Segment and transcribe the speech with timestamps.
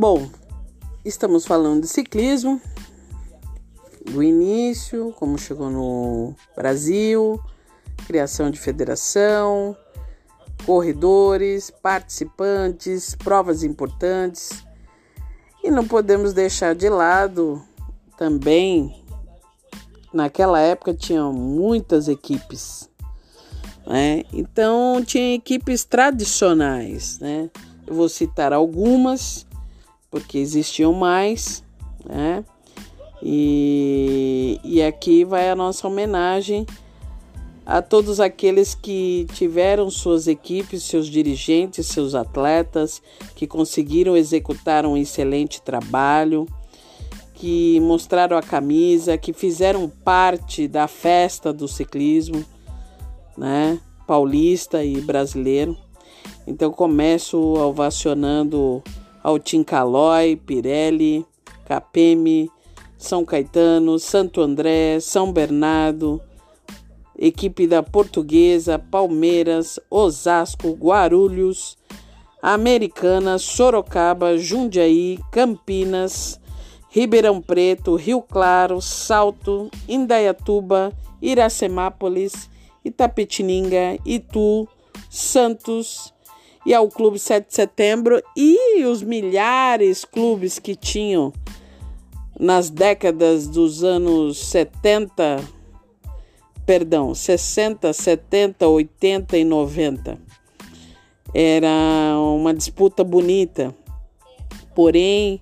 [0.00, 0.30] Bom,
[1.04, 2.60] estamos falando de ciclismo,
[4.06, 7.42] do início, como chegou no Brasil,
[8.06, 9.76] criação de federação,
[10.64, 14.64] corredores, participantes, provas importantes.
[15.64, 17.60] E não podemos deixar de lado
[18.16, 19.04] também,
[20.14, 22.88] naquela época tinham muitas equipes,
[23.84, 24.22] né?
[24.32, 27.50] Então tinha equipes tradicionais, né?
[27.84, 29.47] Eu vou citar algumas
[30.10, 31.62] porque existiam mais,
[32.04, 32.44] né?
[33.22, 36.64] E, e aqui vai a nossa homenagem
[37.66, 43.02] a todos aqueles que tiveram suas equipes, seus dirigentes, seus atletas,
[43.34, 46.46] que conseguiram executar um excelente trabalho,
[47.34, 52.42] que mostraram a camisa, que fizeram parte da festa do ciclismo,
[53.36, 53.78] né?
[54.06, 55.76] Paulista e brasileiro.
[56.46, 58.82] Então começo ovacionando
[59.28, 61.26] ao Tim Calói, Pirelli,
[61.66, 62.50] Capeme,
[62.96, 66.18] São Caetano, Santo André, São Bernardo,
[67.14, 71.76] equipe da Portuguesa, Palmeiras, Osasco, Guarulhos,
[72.40, 76.40] Americana, Sorocaba, Jundiaí, Campinas,
[76.88, 80.90] Ribeirão Preto, Rio Claro, Salto, Indaiatuba,
[81.20, 82.48] Iracemápolis,
[82.82, 84.66] Itapetininga, Itu,
[85.10, 86.14] Santos,
[86.64, 91.32] e ao Clube 7 de Setembro e os milhares clubes que tinham
[92.38, 95.42] nas décadas dos anos 70,
[96.64, 100.18] perdão, 60, 70, 80 e 90.
[101.34, 103.74] Era uma disputa bonita.
[104.74, 105.40] Porém,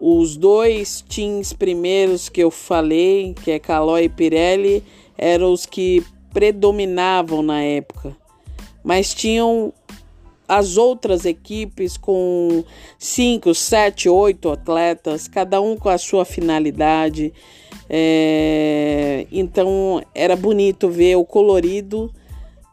[0.00, 4.82] os dois teams primeiros que eu falei, que é Calói e Pirelli,
[5.16, 8.16] eram os que predominavam na época.
[8.82, 9.72] Mas tinham
[10.58, 12.62] as outras equipes com
[12.98, 17.32] cinco, sete, oito atletas, cada um com a sua finalidade.
[17.88, 22.12] É, então era bonito ver o colorido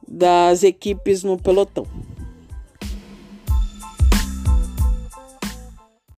[0.07, 1.85] das equipes no pelotão.